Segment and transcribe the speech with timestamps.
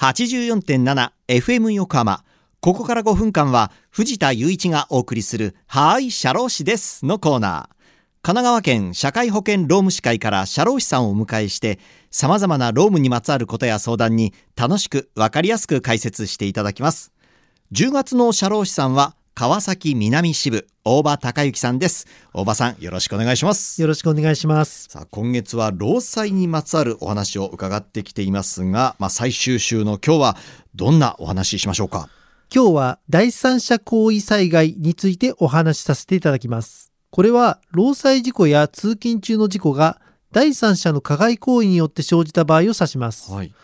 [0.00, 2.24] 84.7FM 横浜。
[2.60, 7.76] ここから5分間は藤田雄一がお送りするはーい、社労士ですのコーナー。
[8.22, 11.78] 神奈川県社会保険労務士会から社労士さんをお迎えして
[12.10, 17.12] 様々な労務にまつわることや相談に楽しくわかりやすく解説していただきます。
[17.72, 22.06] 10月の社労士さんは川崎南支部大場隆之さんです。
[22.34, 23.80] 大場さんよろしくお願いします。
[23.80, 24.88] よろしくお願いします。
[24.90, 30.36] さあ今月は労災にまつわるお話を伺ってきていますがまあ、最終週の今日は
[30.74, 32.10] どんなお話ししましょうか？
[32.54, 36.92] 今日は第三者行為災害についてお話しさせていただきます。
[37.08, 40.02] これは労災事故や通勤中の事故が
[40.32, 43.54] 第三者の加害行為によって生じた場合を指します、はい、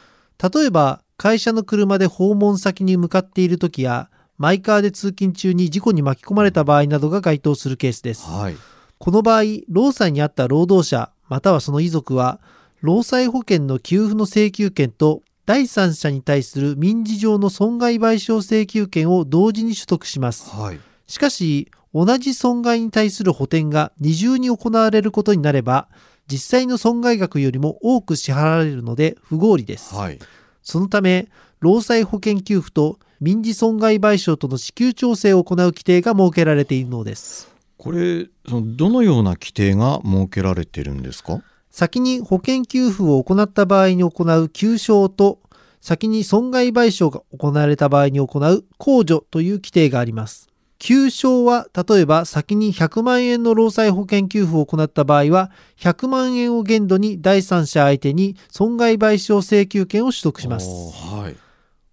[0.54, 4.08] 例えば会社の車で訪問先に向かっている時や
[4.38, 8.28] マイカーで通勤中に事故に巻き込まれた場合などが該当するケースです。
[8.28, 8.56] はい、
[8.98, 12.40] この場合、労災にあった労働者またはその遺族は、
[12.80, 20.50] 労災保険の給付の請求権と第三者に対する民事上の損害賠償請求権を同時に取得します。
[20.50, 25.88] はい、しかし、同じ損害に対する補填が二重に行われることになれば、
[26.30, 29.94] 実際の損害額よりも多く支払われるので不合理です。
[29.94, 30.18] はい、
[30.62, 31.28] そのため、
[31.60, 37.48] 労災保険給付と民事損害賠償との支給調整を行う規定が設けられているのです。
[37.78, 41.42] これそのどのような規定が設けられているんですか？
[41.70, 45.40] 先に保険給付を行った場合に行う給償と
[45.80, 50.48] 先に損害賠償が行われた場合に行う控除という規定があります。
[50.78, 61.36] 給償は例えば先に100万円の労災保険給付を行った場合は100万円を限度に第三者相手に損害賠償請求権を取得します、はい、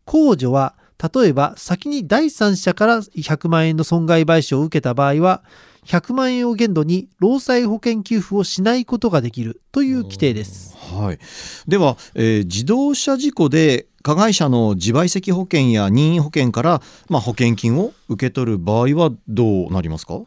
[0.06, 0.76] 控除は
[1.12, 5.44] 例えば先に第三者から100万円の損害賠償を受けた場合は
[5.86, 10.78] 100万円を限度に労災保険給付をしないことができるという規定です。
[10.78, 11.20] はい、
[11.68, 20.22] では、えー、自動車事故で加害者の自賠責保険や任意保険から、まあ、保険金を受け取る場合はどうなりますか？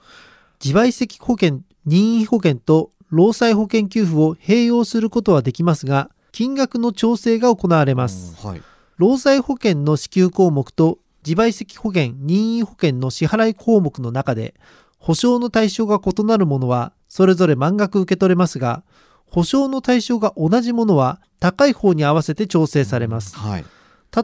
[0.62, 8.36] 自賠責保険任意保険と労災保険給付を併用することはできますが金額の調整が行われます。
[8.46, 8.62] はい
[8.96, 14.54] 労災保険の支給項目と自賠責保険、任意保険の支払い項目の中で、
[14.98, 18.82] 保証の対象が異なるものはそれぞれ満額受け取れますが、
[19.30, 23.36] 保証の対象が同じものは高い方に合わせて調整されます。
[23.36, 23.64] はい、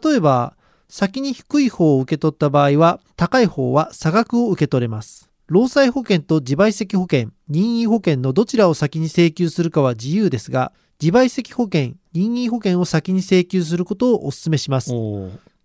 [0.05, 0.55] 例えば、
[0.89, 5.32] 先に低い方を受け取った場合は、高い方は差額を受け取れます。
[5.53, 14.93] 労災保険と自賠責保険、任意保険のどちらを先に請求するかは自由ですが、自賠責保険、任意保険を先に請求することをお勧めします。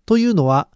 [0.04, 0.68] というのは、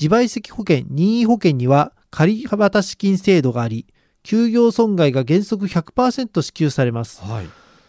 [0.00, 3.84] 自賠責保険、任意保険には仮渡し金制度があり、
[4.22, 7.20] 休業損害が原則100%支給されます。
[7.20, 7.46] はい、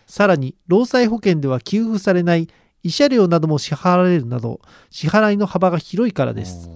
[0.08, 2.50] さらに、労災保険では給付されない
[2.84, 4.60] 慰謝料なども支払われるなど、
[4.90, 6.70] 支払いの幅が広いからです。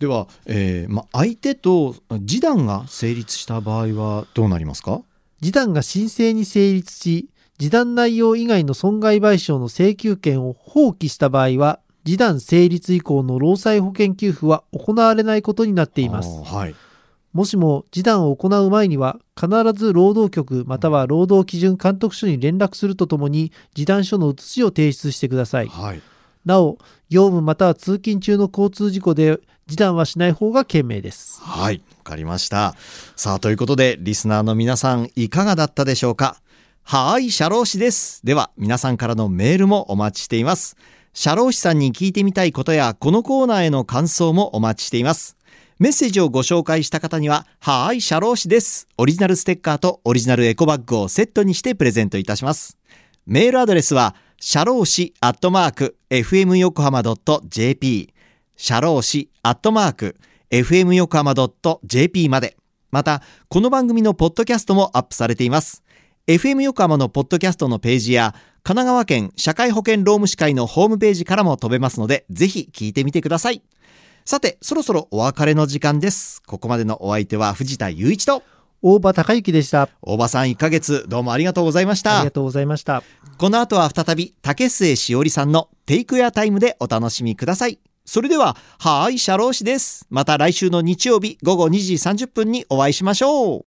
[0.00, 5.02] では、えーま、相手と示談が成立した場合はどうなりますか？
[5.42, 7.28] 示談が申請に成立し、
[7.58, 16.30] 示談内容以外の損害賠償の請求権を放棄した場合は、示談成立以降の労災保険給付は行われないことになっています。
[16.44, 16.74] はい、
[17.34, 25.68] もしも示談を行う前には、必ず労働局または労働基準監督署に連絡するとともに、示談書の写しを提出してください。
[25.68, 26.00] はい、
[26.44, 26.78] なお、
[27.08, 31.40] 業務または通勤中の交通事故で示談はしない方が賢明です。
[31.42, 32.74] はい、わかりました。
[33.16, 36.40] さあ、ということで、リスナーの皆さん、いかがだったでしょうか？
[36.82, 38.24] はい、社労士です。
[38.24, 40.76] では、皆さんからのメールもお待ちしています。
[41.12, 45.36] 社労士さんに聞いてみたいことや、このコーナーへの感想もお待ちしています。
[45.78, 48.88] メッセージをご紹介した方には、はい、社労士です。
[48.98, 52.76] オリジナルステッカーとオリジナルエコバッグをセットにしてプレゼントいたします。
[53.26, 58.14] メールアドレスは、社労士アットマーク、fm 横浜 .jp、
[58.56, 60.16] 社労士アットマーク、
[60.50, 61.34] fm 横浜
[61.84, 62.56] .jp まで。
[62.90, 63.20] また、
[63.50, 65.84] この番組のポッドキャストもアップされています。
[66.26, 73.62] FM 横浜のポッドキャストのページや神奈川県社会保険労務士会のホームページからも飛べますのでぜひ聞いてみてください
[74.24, 78.42] さてそろそろお別れの時間ですここまでのお相手は藤田雄一と
[78.82, 79.90] 大場隆之でした。
[80.00, 82.16] 大場さん1ヶ月どうもありがとうございました。
[82.16, 83.02] ありがとうございました。
[83.36, 87.78] この後は再び竹末しおりさんのテイクエアタイムでお楽しみください。
[88.06, 90.06] それでははい社労士です。
[90.08, 93.58] また来週の日曜日午後2時30分にお会いしましょう